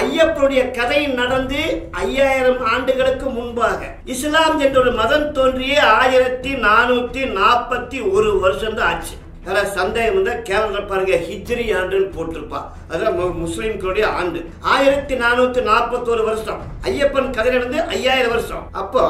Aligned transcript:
ஐயப்பனுடைய 0.00 0.62
கதை 0.78 1.00
நடந்து 1.20 1.60
ஐயாயிரம் 2.04 2.62
ஆண்டுகளுக்கு 2.72 3.26
முன்பாக. 3.36 3.80
இஸ்லாம் 4.14 4.58
என்ற 4.64 4.76
ஒரு 4.80 4.92
மதம் 4.92 5.28
தோன்றிய 5.32 5.76
ஆயிரத்தி 6.00 6.52
நானூத்தி 6.66 7.22
நாற்பத்தி 7.38 8.00
ஒரு 8.12 8.32
வருஷம் 8.40 8.76
தான் 8.80 8.90
ஆச்சு. 8.94 9.14
அதில் 9.48 9.74
சந்தேகம் 9.76 10.16
வந்து 10.18 10.32
கேலண்டர் 10.46 10.88
பாருங்க 10.90 11.16
ஹிஜ்ரி 11.26 11.64
ஆண்டுன்னு 11.78 12.08
போட்டிருப்பா. 12.14 12.60
அதான் 12.92 13.18
முஸ்லீம்களுடைய 13.42 14.06
ஆண்டு. 14.20 14.40
ஆயிரத்தி 14.74 15.14
நானூத்தி 15.20 15.60
நாற்பத்தோரு 15.68 16.22
வருஷம். 16.30 16.62
ஐயப்பன் 16.88 17.28
கதை 17.36 17.50
நடந்து 17.56 17.78
ஐயாயிரம் 17.96 18.34
வருஷம். 18.34 18.64
அப்போ 18.80 19.02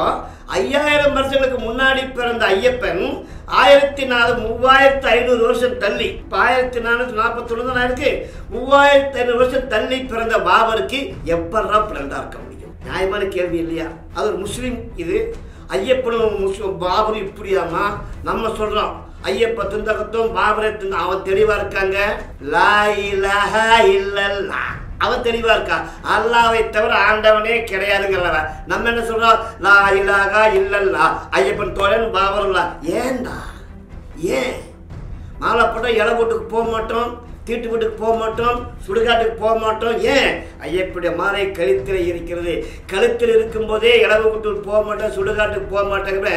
ஐயாயிரம் 0.59 1.17
வருஷங்களுக்கு 1.19 1.61
முன்னாடி 1.69 2.03
பிறந்த 2.19 2.45
ஐயப்பன் 2.57 3.03
ஆயிரத்தி 3.63 4.05
நாலு 4.13 4.35
மூவாயிரத்தி 4.45 5.09
ஐநூறு 5.15 5.43
வருஷம் 5.47 5.79
தள்ளி. 5.85 6.09
இப்போ 6.23 6.39
ஆயிரத்தி 6.47 6.83
நானூற்றி 6.87 7.17
நாற்பத்தொன்று 7.23 7.67
தான் 7.79 7.89
இருக்கு? 7.89 8.13
மூவாயிரத்தி 8.55 9.19
ஐநூறு 9.23 9.41
வருஷம் 9.43 9.69
தள்ளி 9.75 9.99
பிறந்த 10.13 10.37
பாபருக்கு 10.51 11.01
எப்படா 11.35 11.81
பிறந்தா 11.91 12.21
இருக்க 12.21 12.39
முடியும்? 12.45 12.77
நியாயமான 12.87 13.25
கேள்வி 13.39 13.59
இல்லையா? 13.65 13.89
அது 14.15 14.27
ஒரு 14.31 14.39
முஸ்லீம் 14.47 14.79
இது. 15.05 15.19
ஐயப்பனும் 15.77 16.39
முஸ்லீம் 16.47 16.81
பாபரும் 16.87 17.25
இப்படியாமா 17.27 17.85
நம்ம 18.29 18.49
சொல்றோம். 18.61 18.95
ஐயப்ப 19.25 19.63
துந்தகத்தும் 19.63 20.33
பாபரத்தும் 20.35 20.91
அவன் 20.91 21.23
தெளிவா 21.23 21.55
இருக்காங்க. 21.55 22.19
லா 22.41 22.87
இலாஹ 22.87 23.83
இல்லல்லா. 23.85 24.63
அவன் 24.99 25.23
தெளிவா 25.23 25.53
இருக்கா? 25.53 25.85
அல்லாவை 26.03 26.71
தவிர 26.71 26.95
ஆண்டவனே 26.95 27.65
கிடையாதுங்கிறவ 27.65 28.49
நம்ம 28.67 28.89
என்ன 28.89 29.01
சொல்றோம்? 29.01 29.39
லா 29.59 29.91
இலாகா 29.91 30.47
இல்லல்லா. 30.47 31.21
ஐயப்பன் 31.31 31.73
தோழன் 31.73 32.15
பாபருல்லா. 32.15 32.77
ஏண்டா 32.83 33.37
ஏன்? 34.17 34.55
மாலை 35.39 35.65
போட்டோம் 35.65 35.95
இலை 35.95 36.15
வீட்டுக்கு 36.15 36.45
போக 36.45 36.71
மாட்டோம்? 36.71 37.26
தீட்டு 37.47 37.69
வீட்டுக்கு 37.69 38.03
போக 38.03 38.15
மாட்டோம் 38.21 38.59
சுடுகாட்டுக்கு 38.87 39.35
போக 39.43 39.59
மாட்டோம். 39.59 39.99
ஏன்? 40.15 40.31
ஐயப்படைய 40.67 41.11
மாலை 41.17 41.53
கழுத்தில் 41.53 42.07
இருக்கிறது. 42.07 42.55
கழுத்தில் 42.87 43.33
இருக்கும்போதே 43.37 43.93
இளவு 44.01 44.27
குட்டூர் 44.29 44.67
போக 44.69 44.81
மாட்டோம் 44.83 45.15
சுடுகாட்டுக்கு 45.17 45.69
போக 45.75 45.85
மாட்டேங்கிற 45.93 46.31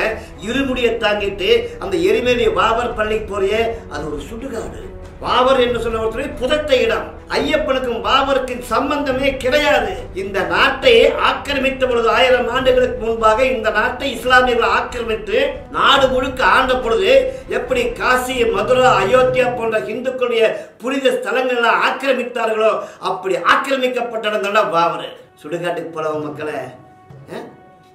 இருமுடியை 0.47 0.91
தாங்கிட்டு 0.95 1.49
அந்த 1.79 1.97
எரிமேலி 2.09 2.53
வாவர் 2.53 2.93
பள்ளிக்கு 2.93 3.27
போறிய 3.31 3.55
அது 3.89 4.03
ஒரு 4.11 4.21
சுடுகாடு. 4.31 4.81
வாவர் 5.19 5.59
என்று 5.59 5.81
சொன்ன 5.81 6.03
ஒருத்தர் 6.03 6.37
புதத்த 6.39 6.77
இடம். 6.85 7.07
ஐயப்பனுக்கும் 7.37 8.03
பாபருக்கும் 8.05 8.61
சம்பந்தமே 8.69 9.29
கிடையாது. 9.43 9.91
இந்த 10.21 10.39
நாட்டை 10.53 10.93
ஆக்கிரமித்த 11.27 11.83
பொழுது 11.87 12.09
ஆயிரம் 12.09 12.49
ஆண்டுகளுக்கு 12.55 12.99
முன்பாக 13.05 13.45
இந்த 13.55 13.69
நாட்டை 13.69 14.07
இஸ்லாமியர்கள் 14.17 14.73
ஆக்கிரமித்து 14.77 15.39
நாடு 15.71 16.07
முழுக்க 16.07 16.43
ஆண்ட 16.55 16.75
பொழுது 16.75 17.11
எப்படி 17.57 17.83
காசி 17.99 18.45
மதுரா 18.55 18.91
அயோத்தியா 19.01 19.47
போன்ற 19.57 19.79
இந்துக்களுடைய 19.93 20.43
புனித 20.77 21.11
ஸ்தலங்களை 21.17 21.71
ஆக்கிரமித்தார்களோ 21.87 22.71
அப்படி 23.11 23.37
ஆக்கிரமிக்கப்பட்ட 23.53 24.27
இடம் 24.49 24.73
பாபர். 24.77 25.07
சுடுகாட்டுக்கு 25.43 25.91
போலவ 25.93 26.23
மக்களை 26.23 26.59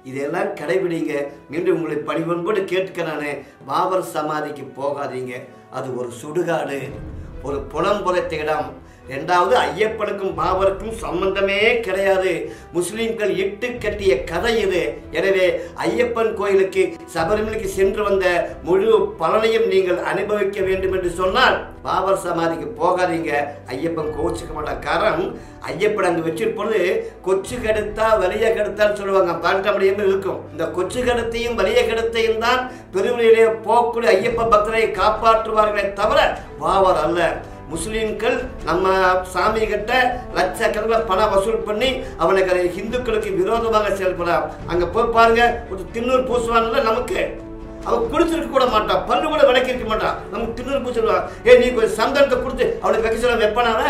இதெல்லாம் 0.09 0.49
கடைபிடிங்க. 0.57 1.13
மீண்டும் 1.49 1.75
உங்களை 1.75 1.97
பணிவன்போடு 2.09 2.63
கேட்க 2.71 3.03
நான். 3.03 3.29
பாபர் 3.69 4.03
சமாதிக்கு 4.15 4.65
போகாதீங்க. 4.79 5.33
அது 5.77 5.87
ஒரு 5.99 6.09
சுடுகாடு. 6.21 6.79
ஒரு 7.43 7.57
புலம்புதைத்த 7.73 8.35
இடம். 8.43 8.69
ரெண்டாவது 9.13 9.53
ஐயப்பனுக்கும் 9.65 10.37
பாபருக்கும் 10.39 10.95
சம்பந்தமே 11.03 11.59
கிடையாது. 11.87 12.31
முஸ்லீம்கள் 12.75 13.33
இட்டு 13.43 13.67
கட்டிய 13.83 14.13
கதை 14.31 14.53
இது. 14.65 14.81
எனவே 15.17 15.45
ஐயப்பன் 15.85 16.31
கோயிலுக்கு 16.39 16.83
சபரிமலைக்கு 17.15 17.69
சென்று 17.77 18.01
வந்த 18.07 18.25
முழு 18.67 18.91
பலனையும் 19.21 19.69
நீங்கள் 19.73 20.01
அனுபவிக்க 20.11 20.59
வேண்டும் 20.69 20.95
என்று 20.97 21.11
சொன்னால் 21.21 21.57
பாபர் 21.87 22.23
சமாதிக்கு 22.25 22.67
போகாதீங்க. 22.81 23.31
ஐயப்பன் 23.73 24.13
கோச்சுக்க 24.17 24.51
மாட்டான் 24.53 24.85
காரணம் 24.87 25.27
ஐயப்பன் 25.71 26.07
அங்கே 26.09 26.23
வச்சிருப்பது 26.27 26.79
கொச்சு 27.27 27.55
கெடுத்தா 27.65 28.07
வலிய 28.21 28.45
கெடுத்தான்னு 28.57 28.99
சொல்லுவாங்க. 29.01 29.33
பாண்டமடியும் 29.45 30.05
இருக்கும். 30.09 30.39
இந்த 30.53 30.65
கொச்சு 30.77 30.99
கெடுத்தையும் 31.07 31.57
வலிய 31.59 31.81
கெடுத்தையும் 31.89 32.43
தான் 32.45 32.61
பெருவழியிலே 32.95 33.45
போகக்கூடிய 33.67 34.15
ஐயப்ப 34.19 34.53
பக்தரை 34.53 34.87
காப்பாற்றுவார்களே 35.01 35.85
தவிர 35.99 36.19
பாபர் 36.63 37.03
அல்ல. 37.07 37.21
முஸ்லீம்கள் 37.71 38.35
நம்ம 38.67 38.91
சாமி 39.33 39.61
கிட்ட 39.71 39.91
லட்சக்கணக்கில் 40.37 41.07
பணம் 41.09 41.31
வசூல் 41.33 41.65
பண்ணி 41.67 41.89
அவனுக்கு 42.23 42.51
அதை 42.53 42.65
ஹிந்துக்களுக்கு 42.77 43.29
விரோதமாக 43.39 43.93
செயல்படாம் 43.99 44.45
அங்கே 44.71 44.87
போய் 44.95 45.15
பாருங்க 45.17 45.43
ஒரு 45.71 45.81
திண்ணூர் 45.95 46.27
பூசுவான்ல 46.29 46.83
நமக்கு. 46.89 47.21
அவன் 47.87 48.05
குடிச்சிருக்க 48.11 48.51
கூட 48.51 48.65
மாட்டான் 48.75 49.01
பல்லு 49.09 49.25
கூட 49.31 49.41
விளக்கி 49.49 49.73
இருக்க 49.73 49.87
மாட்டான். 49.89 50.19
நமக்கு 50.31 50.55
திண்ணூர் 50.59 50.85
பூசிடுவான் 50.85 51.25
ஏ 51.47 51.57
நீ 51.61 51.67
கொஞ்சம் 51.73 51.97
சந்தனத்தை 52.01 52.37
கொடுத்து 52.43 52.67
அவனுக்கு 52.83 53.07
வைக்க 53.07 53.19
சொல்ல 53.23 53.41
வைப்பானாவ 53.43 53.83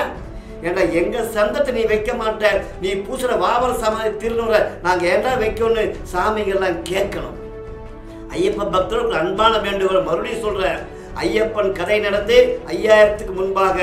ஏண்டா 0.68 0.84
எங்க 1.00 1.18
சந்தத்தை 1.36 1.72
நீ 1.78 1.82
வைக்க 1.92 2.12
மாட்ட? 2.20 2.52
நீ 2.82 2.90
பூசுற 3.06 3.32
வாவர 3.44 3.72
சமாதி 3.84 4.12
திருநூற 4.22 4.54
நாங்கள் 4.86 5.10
ஏண்டா 5.14 5.32
வைக்கணும்னு 5.42 5.84
சாமிகள்லாம் 6.12 6.80
கேட்கணும். 6.92 7.36
ஐயப்ப 8.36 8.68
பக்தர்களுக்கு 8.76 9.20
அன்பான 9.22 9.54
வேண்டுகோள் 9.66 10.08
மறுபடியும் 10.08 10.46
சொல்றேன். 10.46 10.80
ஐயப்பன் 11.24 11.72
கதை 11.72 11.98
நடந்து 12.00 12.38
ஐயாயிரத்துக்கு 12.74 13.34
முன்பாக 13.34 13.78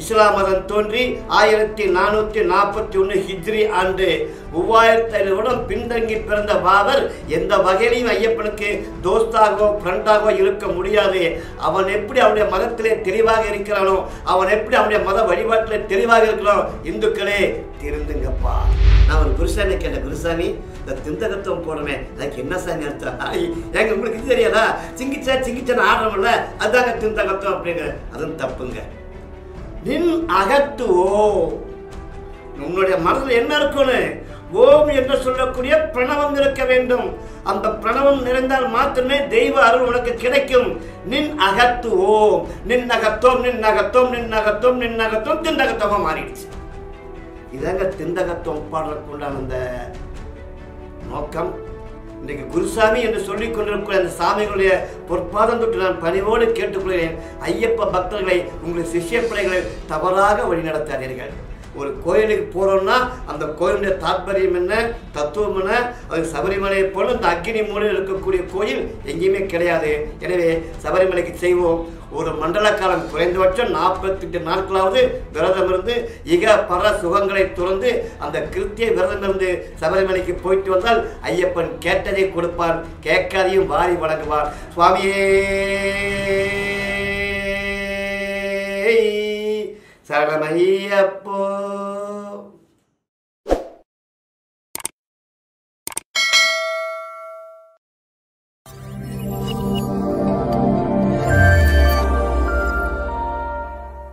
இஸ்லாம் 0.00 0.34
மதம் 0.36 0.64
தோன்றி 0.70 1.02
ஆயிரத்தி 1.38 1.84
நானூற்றி 1.94 2.40
நாற்பத்தி 2.50 2.96
ஒன்று 3.02 3.18
ஹிஜ்ரி 3.28 3.62
ஆண்டு 3.80 4.08
மூவாயிரத்தி 4.54 5.14
ஐநூறுடன் 5.20 5.62
பின்தங்கி 5.70 6.16
பிறந்த 6.26 6.54
பாபர் 6.66 7.02
எந்த 7.28 7.56
வகையிலையும் 7.56 8.12
ஐயப்பனுக்கு 8.14 8.70
தோஸ்தாகவோ 9.06 9.68
ஃப்ரெண்டாகவோ 9.80 10.34
இருக்க 10.42 10.66
முடியாது. 10.66 11.22
அவன் 11.68 11.88
எப்படி 11.88 12.20
அவனுடைய 12.20 12.46
மதத்திலே 12.54 12.92
தெளிவாக 13.08 13.42
இருக்கிறானோ 13.52 13.96
அவன் 14.24 14.48
எப்படி 14.48 14.76
அவனுடைய 14.76 15.00
மத 15.08 15.22
வழிபாட்டிலே 15.32 15.80
தெளிவாக 15.86 16.28
இருக்கிறானோ 16.30 16.64
இந்துக்களே 16.84 17.40
திருந்துங்கப்பா. 17.82 18.56
நான் 19.08 19.20
ஒரு 19.22 19.32
குருசாமி 19.38 19.74
கேட்டேன் 19.82 20.04
குருசாமி 20.06 20.46
இந்த 20.80 20.94
திந்தகத்துவம் 21.04 21.66
போடுறேன் 21.66 22.02
அதுக்கு 22.14 22.40
என்ன 22.44 22.56
சாமி 22.64 22.86
அர்த்தம்? 22.88 23.20
எங்க 23.78 23.94
உங்களுக்கு 23.96 24.18
இது 24.20 24.32
தெரியாதா? 24.32 24.64
சிங்கிச்சா 24.98 25.34
சிங்கிச்சான்னு 25.46 25.88
ஆடுறோம்ல 25.90 26.32
அதுதாங்க 26.62 26.92
திந்தகத்துவம் 27.02 27.56
அப்படிங்க 27.56 27.84
அதுவும் 28.14 28.40
தப்புங்க. 28.42 28.80
நின் 29.88 30.10
அகத்துவோ. 30.40 31.10
உன்னுடைய 32.66 32.96
மனதில் 33.06 33.38
என்ன 33.40 33.52
இருக்கும்னு 33.60 34.00
ஓம் 34.64 34.90
என்று 34.98 35.14
சொல்லக்கூடிய 35.24 35.74
பிரணவம் 35.94 36.36
இருக்க 36.40 36.64
வேண்டும். 36.72 37.06
அந்த 37.50 37.66
பிரணவம் 37.82 38.20
நிறைந்தால் 38.26 38.68
மாத்திரமே 38.74 39.16
தெய்வ 39.36 39.56
அருள் 39.68 39.88
உனக்கு 39.88 40.12
கிடைக்கும். 40.24 40.68
நின் 41.12 41.32
அகத்து 41.48 41.90
ஓம் 42.12 42.38
நின் 42.70 42.86
நகத்தோம் 42.92 43.40
நின் 43.46 43.60
நகத்தோம் 43.66 44.12
நின் 44.14 44.30
நகத்தோம் 44.36 44.78
நின் 44.82 45.02
அகத்தோம் 45.06 45.42
திண்டகத்தமா 45.46 45.98
மாறிடுச்சு. 46.06 46.46
இதாங்க 47.56 47.84
ஒப்பாடுறதுக்கு 48.56 49.14
உண்டான 49.14 49.38
அந்த 49.42 49.56
நோக்கம் 51.12 51.50
இன்றைக்கு 52.20 52.44
குருசாமி 52.54 53.00
என்று 53.06 53.20
சொல்லிக் 53.28 53.54
கொண்டிருக்கிற 53.54 53.98
அந்த 53.98 54.12
சாமிகளுடைய 54.20 54.70
பொற்பாதம் 55.08 55.60
தொட்டு 55.62 55.82
நான் 55.82 56.00
பணிவோடு 56.04 56.46
கேட்டுக்கொள்கிறேன். 56.58 57.16
ஐயப்ப 57.48 57.88
பக்தர்களை 57.96 58.38
உங்கள் 58.64 58.90
சிஷ்ய 58.94 59.20
பிள்ளைகளை 59.26 59.60
தவறாக 59.92 60.46
வழிநடத்தாதீர்கள். 60.50 61.32
ஒரு 61.80 61.90
கோயிலுக்கு 62.04 62.46
போகிறோம்னா 62.54 62.96
அந்த 63.32 63.44
கோயிலுடைய 63.58 63.92
தாற்பயம் 64.04 64.56
என்ன 64.60 64.74
தத்துவம் 65.16 65.58
என்ன? 65.60 65.72
அது 66.12 66.22
சபரிமலையை 66.34 66.86
போல 66.94 67.12
இந்த 67.16 67.26
அக்னி 67.34 67.60
மூலையில் 67.68 67.96
இருக்கக்கூடிய 67.96 68.42
கோயில் 68.54 68.82
எங்கேயுமே 69.10 69.42
கிடையாது. 69.52 69.92
எனவே 70.24 70.48
சபரிமலைக்கு 70.84 71.34
செய்வோம். 71.44 71.80
ஒரு 72.18 72.30
மண்டல 72.40 72.66
காலம் 72.80 73.08
குறைந்தபட்சம் 73.12 73.72
நாற்பத்தெட்டு 73.76 74.38
நாட்களாவது 74.48 75.00
விரதம் 75.34 75.68
இருந்து 75.70 75.94
இக 76.34 76.54
பர 76.70 76.92
சுகங்களை 77.02 77.44
துறந்து 77.58 77.90
அந்த 78.24 78.36
கிருத்திய 78.54 78.88
விரதம் 78.98 79.24
இருந்து 79.26 79.50
சபரிமலைக்கு 79.82 80.36
போயிட்டு 80.44 80.72
வந்தால் 80.74 81.02
ஐயப்பன் 81.30 81.72
கேட்டதை 81.86 82.26
கொடுப்பான் 82.36 82.80
கேட்காதையும் 83.08 83.70
வாரி 83.74 83.96
வழங்குவார். 84.04 84.50
சுவாமியே 84.76 85.26
Salga 90.06 90.38
María 90.38 91.18
por 91.24 92.05